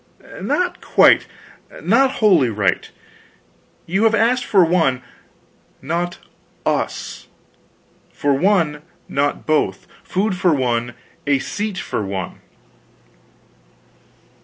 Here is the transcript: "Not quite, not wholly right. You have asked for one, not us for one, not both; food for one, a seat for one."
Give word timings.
"Not 0.41 0.81
quite, 0.81 1.27
not 1.79 2.13
wholly 2.13 2.49
right. 2.49 2.89
You 3.85 4.05
have 4.05 4.15
asked 4.15 4.45
for 4.45 4.65
one, 4.65 5.03
not 5.79 6.17
us 6.65 7.27
for 8.11 8.33
one, 8.33 8.81
not 9.07 9.45
both; 9.45 9.85
food 10.03 10.35
for 10.35 10.55
one, 10.55 10.95
a 11.27 11.37
seat 11.37 11.77
for 11.77 12.03
one." 12.03 12.39